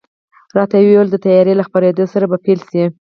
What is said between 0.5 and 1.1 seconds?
راته وې ویل،